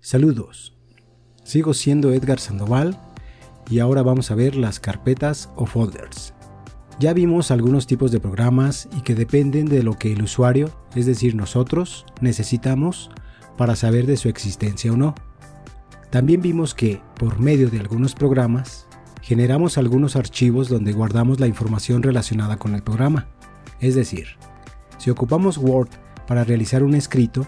[0.00, 0.76] Saludos.
[1.42, 2.96] Sigo siendo Edgar Sandoval
[3.68, 6.34] y ahora vamos a ver las carpetas o folders.
[7.00, 11.06] Ya vimos algunos tipos de programas y que dependen de lo que el usuario, es
[11.06, 13.10] decir nosotros, necesitamos
[13.56, 15.16] para saber de su existencia o no.
[16.10, 18.86] También vimos que, por medio de algunos programas,
[19.20, 23.26] generamos algunos archivos donde guardamos la información relacionada con el programa.
[23.80, 24.28] Es decir,
[24.96, 25.90] si ocupamos Word
[26.28, 27.46] para realizar un escrito,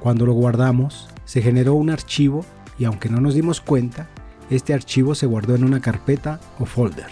[0.00, 2.44] cuando lo guardamos, se generó un archivo
[2.78, 4.08] y aunque no nos dimos cuenta,
[4.50, 7.10] este archivo se guardó en una carpeta o folder.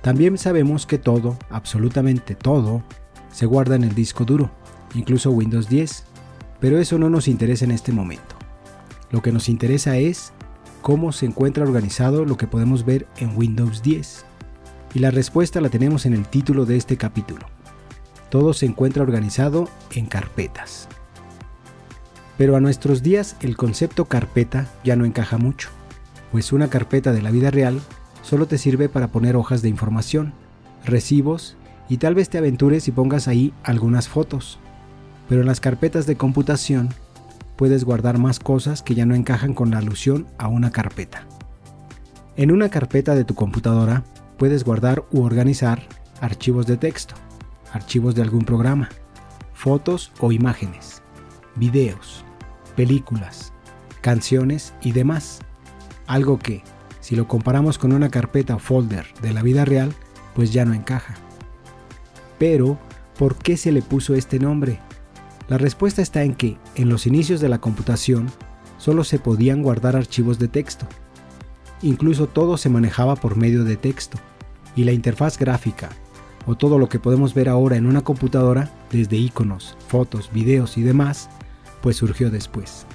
[0.00, 2.82] También sabemos que todo, absolutamente todo,
[3.30, 4.50] se guarda en el disco duro,
[4.94, 6.04] incluso Windows 10,
[6.60, 8.36] pero eso no nos interesa en este momento.
[9.10, 10.32] Lo que nos interesa es
[10.80, 14.24] cómo se encuentra organizado lo que podemos ver en Windows 10.
[14.94, 17.46] Y la respuesta la tenemos en el título de este capítulo.
[18.32, 20.88] Todo se encuentra organizado en carpetas.
[22.38, 25.68] Pero a nuestros días el concepto carpeta ya no encaja mucho,
[26.30, 27.78] pues una carpeta de la vida real
[28.22, 30.32] solo te sirve para poner hojas de información,
[30.82, 31.58] recibos
[31.90, 34.58] y tal vez te aventures y pongas ahí algunas fotos.
[35.28, 36.88] Pero en las carpetas de computación
[37.56, 41.26] puedes guardar más cosas que ya no encajan con la alusión a una carpeta.
[42.36, 44.04] En una carpeta de tu computadora
[44.38, 45.82] puedes guardar u organizar
[46.22, 47.14] archivos de texto,
[47.72, 48.88] archivos de algún programa,
[49.54, 51.02] fotos o imágenes,
[51.56, 52.24] videos,
[52.76, 53.52] películas,
[54.00, 55.40] canciones y demás.
[56.06, 56.62] Algo que,
[57.00, 59.92] si lo comparamos con una carpeta o folder de la vida real,
[60.34, 61.14] pues ya no encaja.
[62.38, 62.78] Pero,
[63.18, 64.80] ¿por qué se le puso este nombre?
[65.48, 68.30] La respuesta está en que, en los inicios de la computación,
[68.78, 70.86] solo se podían guardar archivos de texto.
[71.82, 74.18] Incluso todo se manejaba por medio de texto,
[74.74, 75.90] y la interfaz gráfica,
[76.46, 80.82] o todo lo que podemos ver ahora en una computadora, desde iconos, fotos, videos y
[80.82, 81.30] demás,
[81.82, 82.86] pues surgió después.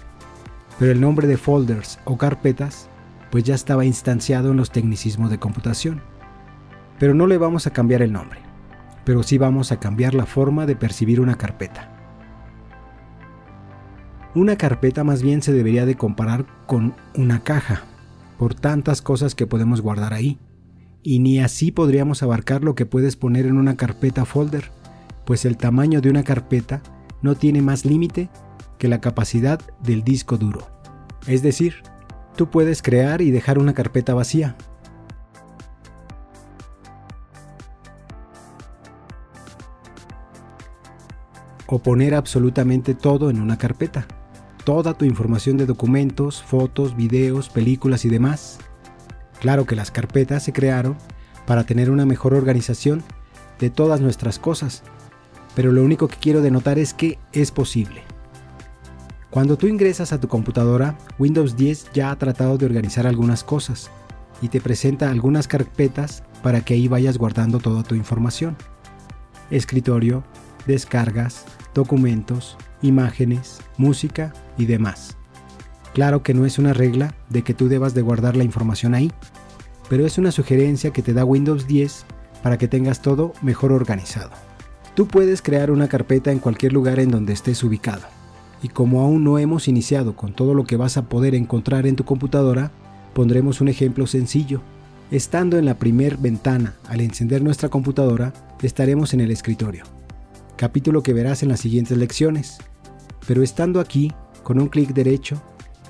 [0.79, 2.89] Pero el nombre de folders o carpetas,
[3.31, 6.01] pues ya estaba instanciado en los tecnicismos de computación.
[6.99, 8.39] Pero no le vamos a cambiar el nombre,
[9.03, 11.93] pero sí vamos a cambiar la forma de percibir una carpeta.
[14.35, 17.83] Una carpeta más bien se debería de comparar con una caja,
[18.37, 20.37] por tantas cosas que podemos guardar ahí.
[21.09, 24.71] Y ni así podríamos abarcar lo que puedes poner en una carpeta folder,
[25.25, 26.81] pues el tamaño de una carpeta
[27.21, 28.29] no tiene más límite
[28.77, 30.67] que la capacidad del disco duro.
[31.25, 31.75] Es decir,
[32.35, 34.57] tú puedes crear y dejar una carpeta vacía.
[41.67, 44.05] O poner absolutamente todo en una carpeta
[44.65, 48.59] toda tu información de documentos, fotos, videos, películas y demás.
[49.39, 50.97] Claro que las carpetas se crearon
[51.45, 53.03] para tener una mejor organización
[53.59, 54.83] de todas nuestras cosas,
[55.55, 58.03] pero lo único que quiero denotar es que es posible.
[59.29, 63.91] Cuando tú ingresas a tu computadora, Windows 10 ya ha tratado de organizar algunas cosas
[64.41, 68.55] y te presenta algunas carpetas para que ahí vayas guardando toda tu información.
[69.51, 70.23] Escritorio,
[70.65, 75.17] descargas, documentos, imágenes, música y demás.
[75.97, 79.11] Claro que no es una regla de que tú debas de guardar la información ahí,
[79.89, 82.05] pero es una sugerencia que te da Windows 10
[82.43, 84.29] para que tengas todo mejor organizado.
[84.93, 88.03] Tú puedes crear una carpeta en cualquier lugar en donde estés ubicado.
[88.61, 91.95] Y como aún no hemos iniciado con todo lo que vas a poder encontrar en
[91.95, 92.71] tu computadora,
[93.15, 94.61] pondremos un ejemplo sencillo.
[95.09, 99.85] Estando en la primer ventana al encender nuestra computadora, estaremos en el escritorio
[100.57, 102.59] capítulo que verás en las siguientes lecciones.
[103.27, 104.13] Pero estando aquí,
[104.43, 105.41] con un clic derecho,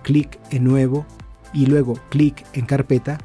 [0.07, 1.05] clic en nuevo
[1.53, 3.17] y luego clic en carpeta,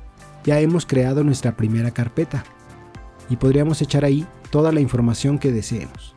[0.44, 2.43] ya hemos creado nuestra primera carpeta
[3.31, 6.16] y podríamos echar ahí toda la información que deseemos.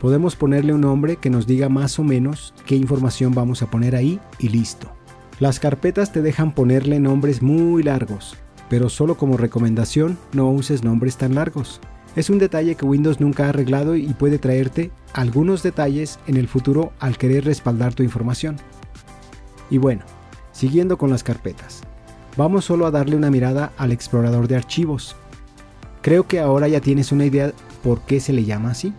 [0.00, 3.94] Podemos ponerle un nombre que nos diga más o menos qué información vamos a poner
[3.94, 4.90] ahí y listo.
[5.38, 8.36] Las carpetas te dejan ponerle nombres muy largos,
[8.68, 11.80] pero solo como recomendación no uses nombres tan largos.
[12.16, 16.48] Es un detalle que Windows nunca ha arreglado y puede traerte algunos detalles en el
[16.48, 18.56] futuro al querer respaldar tu información.
[19.70, 20.02] Y bueno,
[20.52, 21.82] siguiendo con las carpetas,
[22.36, 25.16] vamos solo a darle una mirada al explorador de archivos.
[26.02, 27.52] Creo que ahora ya tienes una idea
[27.82, 28.92] por qué se le llama así.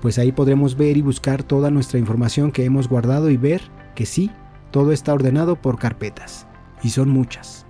[0.00, 3.62] Pues ahí podremos ver y buscar toda nuestra información que hemos guardado y ver
[3.94, 4.30] que sí,
[4.70, 6.46] todo está ordenado por carpetas.
[6.82, 7.66] Y son muchas.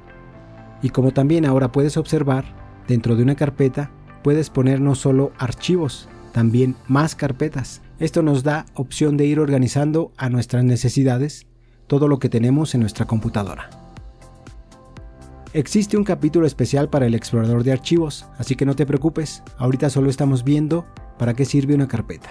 [0.82, 2.44] Y como también ahora puedes observar,
[2.86, 3.90] dentro de una carpeta
[4.22, 7.80] puedes poner no solo archivos, también más carpetas.
[7.98, 11.46] Esto nos da opción de ir organizando a nuestras necesidades
[11.90, 13.68] todo lo que tenemos en nuestra computadora.
[15.52, 19.90] Existe un capítulo especial para el explorador de archivos, así que no te preocupes, ahorita
[19.90, 20.86] solo estamos viendo
[21.18, 22.30] para qué sirve una carpeta.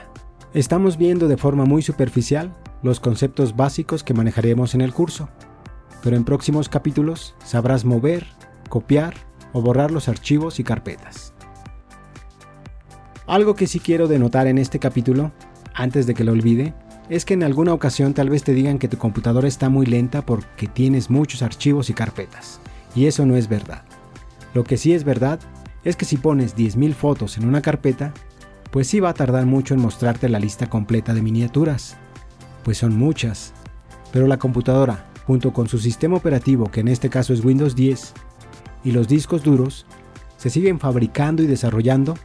[0.54, 5.28] Estamos viendo de forma muy superficial los conceptos básicos que manejaremos en el curso,
[6.02, 8.28] pero en próximos capítulos sabrás mover,
[8.70, 9.14] copiar
[9.52, 11.34] o borrar los archivos y carpetas.
[13.28, 15.34] Algo que sí quiero denotar en este capítulo,
[15.74, 16.74] antes de que lo olvide,
[17.10, 20.26] es que en alguna ocasión tal vez te digan que tu computadora está muy lenta
[20.26, 22.60] porque tienes muchos archivos y carpetas,
[22.96, 23.84] y eso no es verdad.
[24.54, 25.40] Lo que sí es verdad
[25.84, 28.14] es que si pones 10.000 fotos en una carpeta,
[28.72, 31.98] pues sí va a tardar mucho en mostrarte la lista completa de miniaturas,
[32.64, 33.54] pues son muchas,
[34.12, 38.14] pero la computadora, junto con su sistema operativo que en este caso es Windows 10,
[38.84, 39.88] y los discos duros,
[40.38, 42.16] se siguen fabricando y desarrollando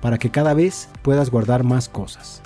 [0.00, 2.40] para que cada vez puedas guardar más cosas.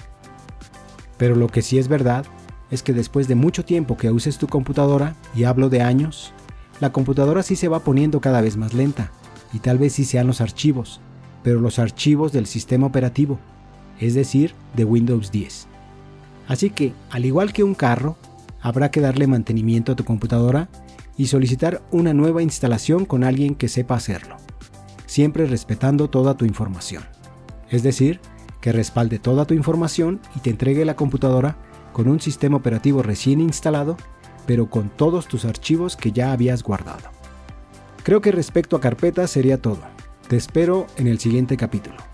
[1.22, 2.26] Pero lo que sí es verdad
[2.72, 6.32] es que después de mucho tiempo que uses tu computadora, y hablo de años,
[6.80, 9.12] la computadora sí se va poniendo cada vez más lenta,
[9.52, 11.00] y tal vez sí sean los archivos,
[11.44, 13.38] pero los archivos del sistema operativo,
[14.00, 15.68] es decir, de Windows 10.
[16.48, 18.16] Así que, al igual que un carro,
[18.60, 20.70] habrá que darle mantenimiento a tu computadora
[21.16, 24.38] y solicitar una nueva instalación con alguien que sepa hacerlo,
[25.06, 27.04] siempre respetando toda tu información
[27.72, 28.20] es decir,
[28.62, 31.56] que respalde toda tu información y te entregue la computadora
[31.92, 33.98] con un sistema operativo recién instalado,
[34.46, 37.10] pero con todos tus archivos que ya habías guardado.
[38.02, 39.80] Creo que respecto a carpetas sería todo.
[40.28, 42.11] Te espero en el siguiente capítulo.